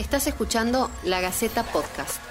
Estás 0.00 0.26
escuchando 0.26 0.90
La 1.04 1.20
Gaceta 1.20 1.62
Podcast. 1.62 2.22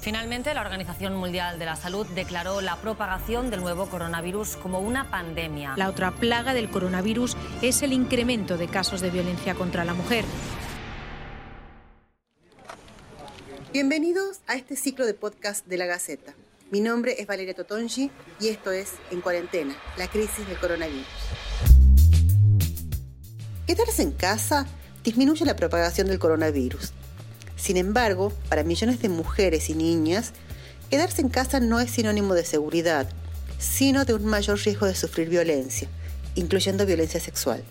Finalmente, 0.00 0.54
la 0.54 0.62
Organización 0.62 1.14
Mundial 1.14 1.58
de 1.58 1.66
la 1.66 1.76
Salud 1.76 2.06
declaró 2.14 2.62
la 2.62 2.76
propagación 2.76 3.50
del 3.50 3.60
nuevo 3.60 3.90
coronavirus 3.90 4.56
como 4.56 4.80
una 4.80 5.10
pandemia. 5.10 5.74
La 5.76 5.90
otra 5.90 6.10
plaga 6.10 6.54
del 6.54 6.70
coronavirus 6.70 7.36
es 7.60 7.82
el 7.82 7.92
incremento 7.92 8.56
de 8.56 8.66
casos 8.66 9.02
de 9.02 9.10
violencia 9.10 9.54
contra 9.54 9.84
la 9.84 9.92
mujer. 9.92 10.24
Bienvenidos 13.74 14.40
a 14.46 14.54
este 14.54 14.74
ciclo 14.74 15.04
de 15.04 15.12
podcast 15.12 15.66
de 15.66 15.76
la 15.76 15.84
Gaceta. 15.84 16.32
Mi 16.70 16.80
nombre 16.80 17.16
es 17.20 17.26
Valeria 17.26 17.52
Totongi 17.52 18.10
y 18.40 18.48
esto 18.48 18.72
es 18.72 18.94
En 19.10 19.20
Cuarentena, 19.20 19.76
la 19.98 20.08
crisis 20.08 20.48
del 20.48 20.56
coronavirus. 20.56 21.81
Quedarse 23.72 24.02
en 24.02 24.12
casa 24.12 24.66
disminuye 25.02 25.46
la 25.46 25.56
propagación 25.56 26.06
del 26.08 26.18
coronavirus 26.18 26.92
sin 27.62 27.76
embargo, 27.76 28.32
para 28.48 28.64
millones 28.64 29.00
de 29.00 29.08
mujeres 29.08 29.70
y 29.70 29.74
niñas, 29.74 30.32
quedarse 30.90 31.22
en 31.22 31.28
casa 31.28 31.60
no 31.60 31.78
es 31.78 31.92
sinónimo 31.92 32.34
de 32.34 32.44
seguridad, 32.44 33.08
sino 33.60 34.04
de 34.04 34.14
un 34.14 34.24
mayor 34.24 34.58
riesgo 34.58 34.86
de 34.86 34.96
sufrir 34.96 35.28
violencia, 35.28 35.86
incluyendo 36.34 36.84
violencia 36.86 37.20
sexual. 37.20 37.62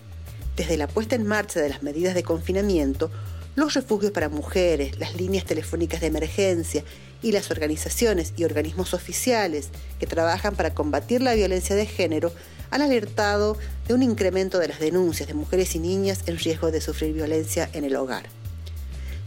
Desde 0.56 0.78
la 0.78 0.88
puesta 0.88 1.14
en 1.14 1.26
marcha 1.26 1.60
de 1.60 1.68
las 1.68 1.82
medidas 1.82 2.14
de 2.14 2.22
confinamiento, 2.22 3.10
los 3.54 3.74
refugios 3.74 4.12
para 4.12 4.30
mujeres, 4.30 4.98
las 4.98 5.14
líneas 5.14 5.44
telefónicas 5.44 6.00
de 6.00 6.06
emergencia 6.06 6.84
y 7.20 7.32
las 7.32 7.50
organizaciones 7.50 8.32
y 8.38 8.44
organismos 8.44 8.94
oficiales 8.94 9.68
que 10.00 10.06
trabajan 10.06 10.54
para 10.54 10.72
combatir 10.72 11.20
la 11.20 11.34
violencia 11.34 11.76
de 11.76 11.84
género 11.84 12.32
han 12.72 12.80
alertado 12.80 13.56
de 13.86 13.92
un 13.92 14.02
incremento 14.02 14.58
de 14.58 14.66
las 14.66 14.80
denuncias 14.80 15.28
de 15.28 15.34
mujeres 15.34 15.74
y 15.74 15.78
niñas 15.78 16.20
en 16.26 16.38
riesgo 16.38 16.70
de 16.70 16.80
sufrir 16.80 17.12
violencia 17.12 17.68
en 17.74 17.84
el 17.84 17.94
hogar. 17.94 18.24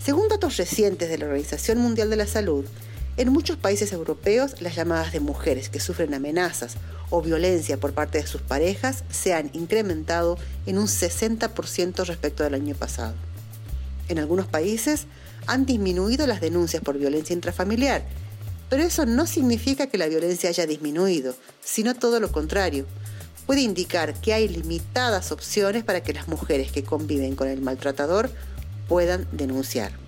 Según 0.04 0.28
datos 0.28 0.58
recientes 0.58 1.10
de 1.10 1.20
la 1.20 1.26
Organización 1.26 1.78
Mundial 1.78 2.10
de 2.10 2.16
la 2.16 2.26
Salud, 2.26 2.66
en 3.18 3.32
muchos 3.32 3.56
países 3.56 3.94
europeos 3.94 4.62
las 4.62 4.76
llamadas 4.76 5.14
de 5.14 5.20
mujeres 5.20 5.70
que 5.70 5.80
sufren 5.80 6.16
amenazas 6.16 6.76
o 7.12 7.22
violencia 7.22 7.78
por 7.78 7.94
parte 7.94 8.18
de 8.18 8.28
sus 8.28 8.42
parejas 8.42 9.04
se 9.12 9.36
han 9.36 9.52
incrementado 9.54 10.40
en 10.66 10.80
un 10.80 10.88
60% 10.88 12.04
respecto 12.04 12.44
del 12.44 12.56
año 12.56 12.76
pasado. 12.76 13.14
En 14.10 14.18
algunos 14.18 14.48
países 14.48 15.06
han 15.46 15.68
disminuido 15.68 16.26
las 16.26 16.42
denuncias 16.42 16.82
por 16.82 16.98
violencia 16.98 17.36
intrafamiliar, 17.36 18.04
pero 18.70 18.82
eso 18.82 19.06
no 19.06 19.28
significa 19.28 19.86
que 19.86 20.00
la 20.00 20.08
violencia 20.08 20.50
haya 20.50 20.66
disminuido, 20.66 21.36
sino 21.64 21.94
todo 21.94 22.20
lo 22.20 22.32
contrario. 22.32 22.88
Puede 23.46 23.62
indicar 23.62 24.14
que 24.22 24.34
hay 24.34 24.48
limitadas 24.48 25.32
opciones 25.32 25.84
para 25.84 26.02
que 26.02 26.14
las 26.14 26.28
mujeres 26.28 26.72
que 26.72 26.84
conviven 26.84 27.36
con 27.36 27.48
el 27.48 27.62
maltratador 27.62 28.32
puedan 28.88 29.28
denunciar. 29.32 30.05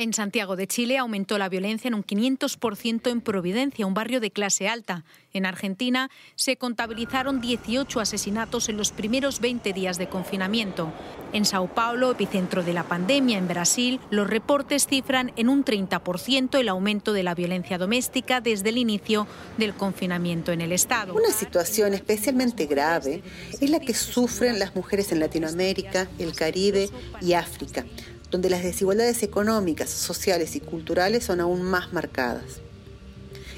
En 0.00 0.12
Santiago 0.12 0.54
de 0.54 0.68
Chile 0.68 0.96
aumentó 0.96 1.38
la 1.38 1.48
violencia 1.48 1.88
en 1.88 1.94
un 1.94 2.04
500% 2.04 3.10
en 3.10 3.20
Providencia, 3.20 3.84
un 3.84 3.94
barrio 3.94 4.20
de 4.20 4.30
clase 4.30 4.68
alta. 4.68 5.04
En 5.32 5.44
Argentina 5.44 6.08
se 6.36 6.56
contabilizaron 6.56 7.40
18 7.40 7.98
asesinatos 7.98 8.68
en 8.68 8.76
los 8.76 8.92
primeros 8.92 9.40
20 9.40 9.72
días 9.72 9.98
de 9.98 10.08
confinamiento. 10.08 10.92
En 11.32 11.44
Sao 11.44 11.66
Paulo, 11.74 12.12
epicentro 12.12 12.62
de 12.62 12.74
la 12.74 12.84
pandemia 12.84 13.38
en 13.38 13.48
Brasil, 13.48 13.98
los 14.10 14.30
reportes 14.30 14.86
cifran 14.86 15.32
en 15.34 15.48
un 15.48 15.64
30% 15.64 16.60
el 16.60 16.68
aumento 16.68 17.12
de 17.12 17.24
la 17.24 17.34
violencia 17.34 17.76
doméstica 17.76 18.40
desde 18.40 18.68
el 18.68 18.78
inicio 18.78 19.26
del 19.56 19.74
confinamiento 19.74 20.52
en 20.52 20.60
el 20.60 20.70
Estado. 20.70 21.12
Una 21.12 21.32
situación 21.32 21.92
especialmente 21.92 22.66
grave 22.66 23.24
es 23.60 23.68
la 23.68 23.80
que 23.80 23.94
sufren 23.94 24.60
las 24.60 24.76
mujeres 24.76 25.10
en 25.10 25.18
Latinoamérica, 25.18 26.08
el 26.20 26.36
Caribe 26.36 26.88
y 27.20 27.32
África 27.32 27.84
donde 28.30 28.50
las 28.50 28.62
desigualdades 28.62 29.22
económicas, 29.22 29.90
sociales 29.90 30.56
y 30.56 30.60
culturales 30.60 31.24
son 31.24 31.40
aún 31.40 31.62
más 31.62 31.92
marcadas. 31.92 32.60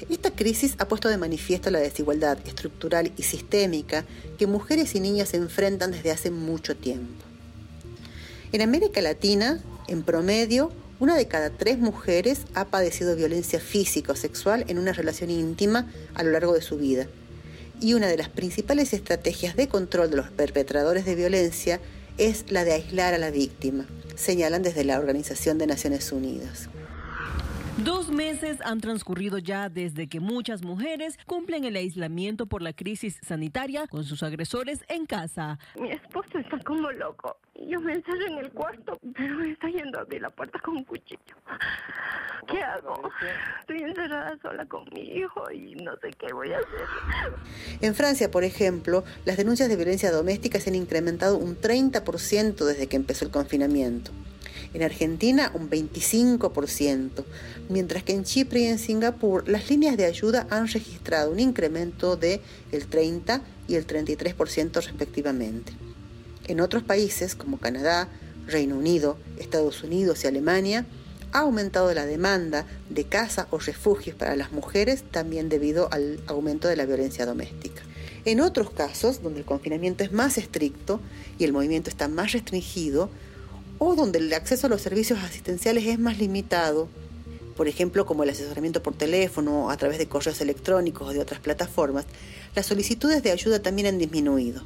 Esta 0.09 0.31
crisis 0.31 0.75
ha 0.79 0.87
puesto 0.87 1.09
de 1.09 1.17
manifiesto 1.17 1.69
la 1.69 1.79
desigualdad 1.79 2.37
estructural 2.45 3.11
y 3.17 3.23
sistémica 3.23 4.03
que 4.37 4.47
mujeres 4.47 4.95
y 4.95 4.99
niñas 4.99 5.33
enfrentan 5.33 5.91
desde 5.91 6.11
hace 6.11 6.31
mucho 6.31 6.75
tiempo. 6.75 7.23
En 8.51 8.61
América 8.61 9.01
Latina, 9.01 9.61
en 9.87 10.03
promedio, 10.03 10.71
una 10.99 11.15
de 11.15 11.27
cada 11.27 11.49
tres 11.49 11.77
mujeres 11.77 12.41
ha 12.53 12.65
padecido 12.65 13.15
violencia 13.15 13.59
física 13.59 14.11
o 14.11 14.15
sexual 14.15 14.65
en 14.67 14.77
una 14.77 14.91
relación 14.91 15.29
íntima 15.29 15.89
a 16.13 16.23
lo 16.23 16.31
largo 16.31 16.53
de 16.53 16.61
su 16.61 16.77
vida. 16.77 17.07
Y 17.79 17.93
una 17.93 18.07
de 18.07 18.17
las 18.17 18.29
principales 18.29 18.93
estrategias 18.93 19.55
de 19.55 19.67
control 19.67 20.09
de 20.09 20.17
los 20.17 20.29
perpetradores 20.29 21.05
de 21.05 21.15
violencia 21.15 21.79
es 22.21 22.51
la 22.51 22.63
de 22.63 22.73
aislar 22.73 23.15
a 23.15 23.17
la 23.17 23.31
víctima, 23.31 23.87
señalan 24.15 24.61
desde 24.61 24.83
la 24.83 24.99
Organización 24.99 25.57
de 25.57 25.65
Naciones 25.65 26.11
Unidas. 26.11 26.69
Dos 27.77 28.09
meses 28.09 28.57
han 28.65 28.81
transcurrido 28.81 29.37
ya 29.37 29.69
desde 29.69 30.07
que 30.07 30.19
muchas 30.19 30.61
mujeres 30.61 31.17
cumplen 31.25 31.63
el 31.63 31.77
aislamiento 31.77 32.45
por 32.45 32.61
la 32.61 32.73
crisis 32.73 33.17
sanitaria 33.25 33.87
con 33.87 34.03
sus 34.03 34.23
agresores 34.23 34.83
en 34.89 35.05
casa. 35.05 35.57
Mi 35.79 35.91
esposo 35.91 36.37
está 36.37 36.59
como 36.59 36.91
loco. 36.91 37.37
Yo 37.55 37.79
me 37.79 37.93
encerré 37.93 38.25
en 38.27 38.39
el 38.39 38.51
cuarto, 38.51 38.99
pero 39.15 39.35
me 39.35 39.51
está 39.51 39.69
yendo 39.69 39.99
a 39.99 40.01
abrir 40.01 40.21
la 40.21 40.29
puerta 40.29 40.59
con 40.59 40.77
un 40.77 40.83
cuchillo. 40.83 41.35
¿Qué 42.47 42.61
hago? 42.61 43.09
Estoy 43.61 43.83
encerrada 43.83 44.37
sola 44.41 44.65
con 44.65 44.83
mi 44.93 45.01
hijo 45.01 45.49
y 45.51 45.75
no 45.75 45.93
sé 46.01 46.09
qué 46.19 46.33
voy 46.33 46.51
a 46.51 46.57
hacer. 46.57 47.33
En 47.79 47.95
Francia, 47.95 48.29
por 48.29 48.43
ejemplo, 48.43 49.05
las 49.23 49.37
denuncias 49.37 49.69
de 49.69 49.77
violencia 49.77 50.11
doméstica 50.11 50.59
se 50.59 50.71
han 50.71 50.75
incrementado 50.75 51.37
un 51.37 51.55
30% 51.55 52.65
desde 52.65 52.87
que 52.87 52.97
empezó 52.97 53.23
el 53.23 53.31
confinamiento 53.31 54.11
en 54.73 54.83
Argentina 54.83 55.51
un 55.53 55.69
25%, 55.69 57.23
mientras 57.69 58.03
que 58.03 58.13
en 58.13 58.23
Chipre 58.23 58.61
y 58.61 58.65
en 58.65 58.79
Singapur 58.79 59.47
las 59.47 59.69
líneas 59.69 59.97
de 59.97 60.05
ayuda 60.05 60.47
han 60.49 60.67
registrado 60.67 61.31
un 61.31 61.39
incremento 61.39 62.15
de 62.15 62.41
el 62.71 62.87
30 62.87 63.41
y 63.67 63.75
el 63.75 63.87
33% 63.87 64.73
respectivamente. 64.83 65.73
En 66.47 66.59
otros 66.59 66.83
países 66.83 67.35
como 67.35 67.59
Canadá, 67.59 68.07
Reino 68.47 68.75
Unido, 68.75 69.17
Estados 69.37 69.83
Unidos 69.83 70.23
y 70.23 70.27
Alemania, 70.27 70.85
ha 71.31 71.39
aumentado 71.39 71.93
la 71.93 72.05
demanda 72.05 72.65
de 72.89 73.05
casa 73.05 73.47
o 73.51 73.59
refugios 73.59 74.15
para 74.15 74.35
las 74.35 74.51
mujeres 74.51 75.03
también 75.11 75.49
debido 75.49 75.87
al 75.91 76.19
aumento 76.27 76.67
de 76.67 76.75
la 76.75 76.85
violencia 76.85 77.25
doméstica. 77.25 77.81
En 78.25 78.41
otros 78.41 78.69
casos, 78.69 79.23
donde 79.23 79.39
el 79.39 79.45
confinamiento 79.45 80.03
es 80.03 80.11
más 80.11 80.37
estricto 80.37 80.99
y 81.39 81.43
el 81.43 81.53
movimiento 81.53 81.89
está 81.89 82.07
más 82.07 82.33
restringido, 82.33 83.09
o 83.83 83.95
donde 83.95 84.19
el 84.19 84.31
acceso 84.31 84.67
a 84.67 84.69
los 84.69 84.83
servicios 84.83 85.17
asistenciales 85.23 85.87
es 85.87 85.97
más 85.97 86.19
limitado, 86.19 86.87
por 87.57 87.67
ejemplo 87.67 88.05
como 88.05 88.21
el 88.21 88.29
asesoramiento 88.29 88.83
por 88.83 88.93
teléfono, 88.93 89.71
a 89.71 89.77
través 89.77 89.97
de 89.97 90.07
correos 90.07 90.39
electrónicos 90.39 91.09
o 91.09 91.13
de 91.13 91.19
otras 91.19 91.39
plataformas, 91.39 92.05
las 92.53 92.67
solicitudes 92.67 93.23
de 93.23 93.31
ayuda 93.31 93.63
también 93.63 93.87
han 93.87 93.97
disminuido. 93.97 94.61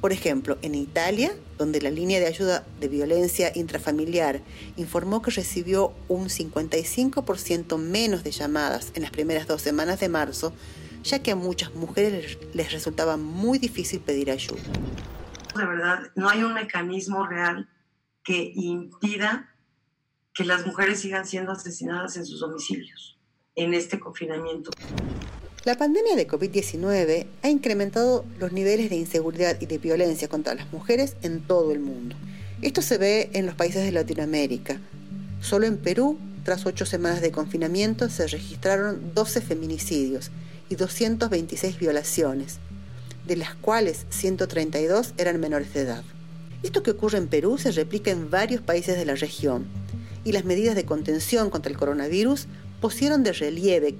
Por 0.00 0.10
ejemplo, 0.10 0.56
en 0.62 0.74
Italia, 0.74 1.34
donde 1.58 1.82
la 1.82 1.90
línea 1.90 2.18
de 2.18 2.28
ayuda 2.28 2.64
de 2.80 2.88
violencia 2.88 3.52
intrafamiliar 3.54 4.40
informó 4.78 5.20
que 5.20 5.32
recibió 5.32 5.92
un 6.08 6.30
55% 6.30 7.76
menos 7.76 8.24
de 8.24 8.30
llamadas 8.30 8.90
en 8.94 9.02
las 9.02 9.10
primeras 9.10 9.46
dos 9.46 9.60
semanas 9.60 10.00
de 10.00 10.08
marzo, 10.08 10.54
ya 11.04 11.18
que 11.18 11.32
a 11.32 11.36
muchas 11.36 11.74
mujeres 11.74 12.38
les 12.54 12.72
resultaba 12.72 13.18
muy 13.18 13.58
difícil 13.58 14.00
pedir 14.00 14.30
ayuda. 14.30 14.62
De 15.54 15.66
verdad, 15.66 16.10
no 16.14 16.30
hay 16.30 16.42
un 16.42 16.54
mecanismo 16.54 17.26
real 17.26 17.68
que 18.26 18.52
impida 18.54 19.54
que 20.34 20.44
las 20.44 20.66
mujeres 20.66 21.00
sigan 21.00 21.24
siendo 21.24 21.52
asesinadas 21.52 22.16
en 22.16 22.26
sus 22.26 22.40
domicilios 22.40 23.16
en 23.54 23.72
este 23.72 23.98
confinamiento. 24.00 24.70
La 25.64 25.76
pandemia 25.76 26.14
de 26.14 26.28
COVID-19 26.28 27.26
ha 27.42 27.48
incrementado 27.48 28.24
los 28.38 28.52
niveles 28.52 28.90
de 28.90 28.96
inseguridad 28.96 29.60
y 29.60 29.66
de 29.66 29.78
violencia 29.78 30.28
contra 30.28 30.54
las 30.54 30.70
mujeres 30.72 31.16
en 31.22 31.40
todo 31.40 31.72
el 31.72 31.80
mundo. 31.80 32.16
Esto 32.62 32.82
se 32.82 32.98
ve 32.98 33.30
en 33.32 33.46
los 33.46 33.54
países 33.54 33.84
de 33.84 33.92
Latinoamérica. 33.92 34.80
Solo 35.40 35.66
en 35.66 35.78
Perú, 35.78 36.18
tras 36.44 36.66
ocho 36.66 36.84
semanas 36.84 37.20
de 37.20 37.32
confinamiento, 37.32 38.08
se 38.08 38.26
registraron 38.26 39.14
12 39.14 39.40
feminicidios 39.40 40.30
y 40.68 40.74
226 40.74 41.78
violaciones, 41.78 42.58
de 43.26 43.36
las 43.36 43.54
cuales 43.54 44.06
132 44.10 45.14
eran 45.16 45.40
menores 45.40 45.72
de 45.74 45.80
edad. 45.80 46.04
Esto 46.66 46.82
que 46.82 46.90
ocurre 46.90 47.18
en 47.18 47.28
Perú 47.28 47.58
se 47.58 47.70
replica 47.70 48.10
en 48.10 48.28
varios 48.28 48.60
países 48.60 48.98
de 48.98 49.04
la 49.04 49.14
región 49.14 49.68
y 50.24 50.32
las 50.32 50.44
medidas 50.44 50.74
de 50.74 50.84
contención 50.84 51.48
contra 51.48 51.70
el 51.70 51.78
coronavirus 51.78 52.48
pusieron 52.80 53.22
de 53.22 53.32
relieve 53.32 53.94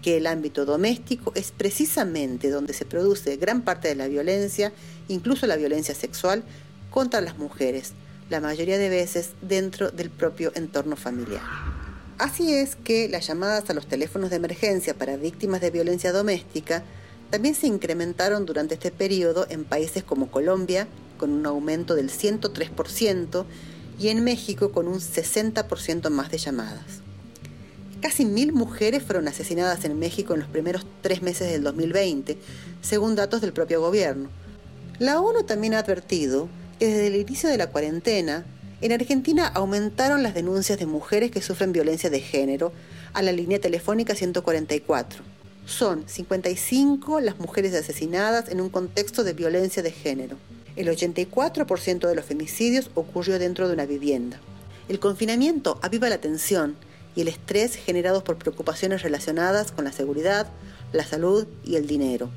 que 0.00 0.16
el 0.16 0.26
ámbito 0.26 0.64
doméstico 0.64 1.32
es 1.34 1.52
precisamente 1.52 2.48
donde 2.48 2.72
se 2.72 2.86
produce 2.86 3.36
gran 3.36 3.60
parte 3.60 3.88
de 3.88 3.96
la 3.96 4.08
violencia, 4.08 4.72
incluso 5.08 5.46
la 5.46 5.56
violencia 5.56 5.94
sexual, 5.94 6.42
contra 6.88 7.20
las 7.20 7.36
mujeres, 7.36 7.92
la 8.30 8.40
mayoría 8.40 8.78
de 8.78 8.88
veces 8.88 9.32
dentro 9.42 9.90
del 9.90 10.08
propio 10.08 10.52
entorno 10.54 10.96
familiar. 10.96 11.42
Así 12.16 12.54
es 12.54 12.76
que 12.76 13.10
las 13.10 13.26
llamadas 13.26 13.68
a 13.68 13.74
los 13.74 13.88
teléfonos 13.88 14.30
de 14.30 14.36
emergencia 14.36 14.94
para 14.94 15.18
víctimas 15.18 15.60
de 15.60 15.70
violencia 15.70 16.12
doméstica 16.12 16.82
también 17.28 17.54
se 17.54 17.66
incrementaron 17.66 18.46
durante 18.46 18.72
este 18.72 18.90
periodo 18.90 19.46
en 19.50 19.64
países 19.64 20.02
como 20.02 20.30
Colombia, 20.30 20.88
con 21.16 21.32
un 21.32 21.46
aumento 21.46 21.94
del 21.94 22.10
103%, 22.10 23.44
y 23.98 24.08
en 24.08 24.24
México 24.24 24.72
con 24.72 24.88
un 24.88 25.00
60% 25.00 26.10
más 26.10 26.30
de 26.30 26.38
llamadas. 26.38 27.00
Casi 28.00 28.24
mil 28.24 28.52
mujeres 28.52 29.02
fueron 29.02 29.26
asesinadas 29.26 29.84
en 29.84 29.98
México 29.98 30.34
en 30.34 30.40
los 30.40 30.48
primeros 30.48 30.86
tres 31.00 31.22
meses 31.22 31.50
del 31.50 31.62
2020, 31.62 32.36
según 32.82 33.16
datos 33.16 33.40
del 33.40 33.52
propio 33.52 33.80
gobierno. 33.80 34.28
La 34.98 35.20
ONU 35.20 35.44
también 35.44 35.74
ha 35.74 35.78
advertido 35.78 36.48
que 36.78 36.86
desde 36.86 37.06
el 37.06 37.16
inicio 37.16 37.48
de 37.48 37.56
la 37.56 37.68
cuarentena, 37.68 38.44
en 38.82 38.92
Argentina 38.92 39.46
aumentaron 39.46 40.22
las 40.22 40.34
denuncias 40.34 40.78
de 40.78 40.84
mujeres 40.84 41.30
que 41.30 41.40
sufren 41.40 41.72
violencia 41.72 42.10
de 42.10 42.20
género 42.20 42.72
a 43.14 43.22
la 43.22 43.32
línea 43.32 43.58
telefónica 43.58 44.14
144. 44.14 45.22
Son 45.64 46.06
55 46.06 47.20
las 47.20 47.38
mujeres 47.38 47.74
asesinadas 47.74 48.50
en 48.50 48.60
un 48.60 48.68
contexto 48.68 49.24
de 49.24 49.32
violencia 49.32 49.82
de 49.82 49.90
género. 49.90 50.36
El 50.76 50.88
84% 50.88 52.06
de 52.06 52.14
los 52.14 52.24
femicidios 52.24 52.90
ocurrió 52.94 53.38
dentro 53.38 53.66
de 53.66 53.74
una 53.74 53.86
vivienda. 53.86 54.38
El 54.88 55.00
confinamiento 55.00 55.78
aviva 55.82 56.10
la 56.10 56.18
tensión 56.18 56.76
y 57.14 57.22
el 57.22 57.28
estrés 57.28 57.76
generados 57.76 58.22
por 58.22 58.36
preocupaciones 58.36 59.02
relacionadas 59.02 59.72
con 59.72 59.86
la 59.86 59.92
seguridad, 59.92 60.48
la 60.92 61.04
salud 61.04 61.46
y 61.64 61.76
el 61.76 61.86
dinero. 61.86 62.30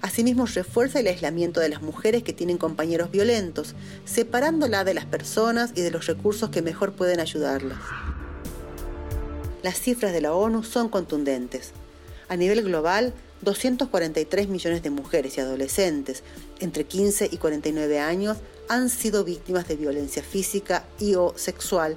Asimismo, 0.00 0.46
refuerza 0.46 1.00
el 1.00 1.08
aislamiento 1.08 1.60
de 1.60 1.68
las 1.68 1.82
mujeres 1.82 2.22
que 2.22 2.32
tienen 2.32 2.58
compañeros 2.58 3.10
violentos, 3.10 3.74
separándola 4.04 4.84
de 4.84 4.94
las 4.94 5.06
personas 5.06 5.72
y 5.74 5.80
de 5.80 5.90
los 5.90 6.06
recursos 6.06 6.50
que 6.50 6.62
mejor 6.62 6.92
pueden 6.92 7.20
ayudarlas. 7.20 7.78
Las 9.62 9.80
cifras 9.80 10.12
de 10.12 10.20
la 10.20 10.34
ONU 10.34 10.62
son 10.62 10.90
contundentes. 10.90 11.72
A 12.28 12.36
nivel 12.36 12.62
global, 12.62 13.14
243 13.42 14.48
millones 14.48 14.82
de 14.82 14.90
mujeres 14.90 15.36
y 15.36 15.40
adolescentes 15.40 16.22
entre 16.60 16.84
15 16.84 17.28
y 17.30 17.36
49 17.36 17.98
años 17.98 18.38
han 18.68 18.88
sido 18.88 19.24
víctimas 19.24 19.68
de 19.68 19.76
violencia 19.76 20.22
física 20.22 20.86
y 20.98 21.14
o 21.14 21.34
sexual 21.36 21.96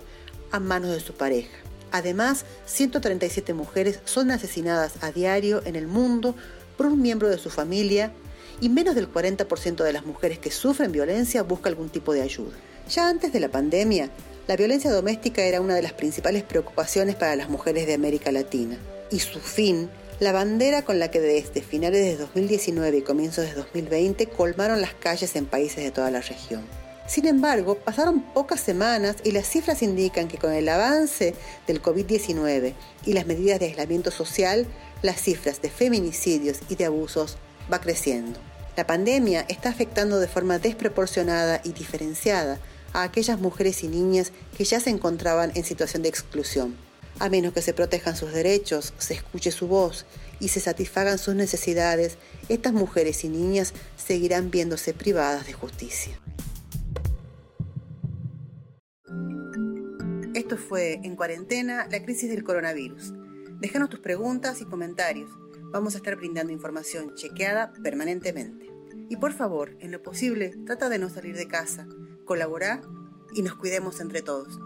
a 0.51 0.59
manos 0.59 0.91
de 0.91 0.99
su 0.99 1.13
pareja. 1.13 1.57
Además, 1.91 2.45
137 2.65 3.53
mujeres 3.53 3.99
son 4.05 4.31
asesinadas 4.31 5.01
a 5.01 5.11
diario 5.11 5.61
en 5.65 5.75
el 5.75 5.87
mundo 5.87 6.35
por 6.75 6.87
un 6.87 7.01
miembro 7.01 7.29
de 7.29 7.37
su 7.37 7.49
familia 7.49 8.11
y 8.59 8.69
menos 8.69 8.95
del 8.95 9.11
40% 9.11 9.83
de 9.83 9.93
las 9.93 10.05
mujeres 10.05 10.39
que 10.39 10.51
sufren 10.51 10.91
violencia 10.91 11.43
busca 11.43 11.69
algún 11.69 11.89
tipo 11.89 12.13
de 12.13 12.21
ayuda. 12.21 12.55
Ya 12.89 13.09
antes 13.09 13.31
de 13.33 13.39
la 13.39 13.49
pandemia, 13.49 14.09
la 14.47 14.55
violencia 14.55 14.91
doméstica 14.91 15.43
era 15.43 15.61
una 15.61 15.75
de 15.75 15.81
las 15.81 15.93
principales 15.93 16.43
preocupaciones 16.43 17.15
para 17.15 17.35
las 17.35 17.49
mujeres 17.49 17.85
de 17.85 17.93
América 17.93 18.31
Latina 18.31 18.77
y 19.11 19.19
su 19.19 19.39
fin, 19.39 19.89
la 20.19 20.31
bandera 20.31 20.81
con 20.81 20.97
la 20.97 21.11
que 21.11 21.19
desde 21.21 21.61
finales 21.61 22.03
de 22.03 22.17
2019 22.17 22.97
y 22.97 23.01
comienzos 23.01 23.45
de 23.45 23.53
2020 23.53 24.25
colmaron 24.27 24.81
las 24.81 24.95
calles 24.95 25.35
en 25.35 25.45
países 25.45 25.83
de 25.83 25.91
toda 25.91 26.09
la 26.09 26.21
región. 26.21 26.65
Sin 27.07 27.27
embargo, 27.27 27.75
pasaron 27.75 28.21
pocas 28.33 28.59
semanas 28.59 29.17
y 29.23 29.31
las 29.31 29.47
cifras 29.47 29.83
indican 29.83 30.27
que 30.27 30.39
con 30.39 30.51
el 30.51 30.67
avance 30.69 31.35
del 31.67 31.81
COVID-19 31.81 32.73
y 33.05 33.13
las 33.13 33.27
medidas 33.27 33.59
de 33.59 33.67
aislamiento 33.67 34.09
social, 34.09 34.65
las 35.03 35.21
cifras 35.21 35.61
de 35.61 35.69
feminicidios 35.69 36.59
y 36.67 36.75
de 36.75 36.85
abusos 36.85 37.37
va 37.71 37.79
creciendo. 37.79 38.39
La 38.75 38.87
pandemia 38.87 39.45
está 39.47 39.69
afectando 39.69 40.19
de 40.19 40.27
forma 40.27 40.57
desproporcionada 40.57 41.61
y 41.63 41.73
diferenciada 41.73 42.59
a 42.91 43.03
aquellas 43.03 43.39
mujeres 43.39 43.83
y 43.83 43.87
niñas 43.87 44.31
que 44.57 44.65
ya 44.65 44.79
se 44.79 44.89
encontraban 44.89 45.51
en 45.55 45.63
situación 45.63 46.01
de 46.03 46.09
exclusión. 46.09 46.86
A 47.19 47.29
menos 47.29 47.53
que 47.53 47.61
se 47.61 47.73
protejan 47.73 48.15
sus 48.15 48.31
derechos, 48.31 48.93
se 48.99 49.15
escuche 49.15 49.51
su 49.51 49.67
voz 49.67 50.05
y 50.39 50.49
se 50.49 50.59
satisfagan 50.59 51.17
sus 51.17 51.33
necesidades, 51.33 52.17
estas 52.47 52.73
mujeres 52.73 53.23
y 53.23 53.29
niñas 53.29 53.73
seguirán 53.95 54.51
viéndose 54.51 54.93
privadas 54.93 55.47
de 55.47 55.53
justicia. 55.53 56.19
Esto 60.35 60.57
fue 60.57 60.99
En 61.03 61.15
Cuarentena, 61.15 61.87
la 61.89 62.03
crisis 62.03 62.29
del 62.29 62.43
coronavirus. 62.43 63.13
Déjanos 63.59 63.89
tus 63.89 63.99
preguntas 63.99 64.61
y 64.61 64.65
comentarios. 64.65 65.31
Vamos 65.71 65.95
a 65.95 65.97
estar 65.97 66.15
brindando 66.15 66.53
información 66.53 67.15
chequeada 67.15 67.73
permanentemente. 67.81 68.71
Y 69.09 69.17
por 69.17 69.33
favor, 69.33 69.75
en 69.79 69.91
lo 69.91 70.03
posible, 70.03 70.53
trata 70.67 70.89
de 70.89 70.99
no 70.99 71.09
salir 71.09 71.35
de 71.35 71.47
casa, 71.47 71.87
colaborar 72.25 72.81
y 73.33 73.41
nos 73.41 73.55
cuidemos 73.55 73.99
entre 73.99 74.21
todos. 74.21 74.59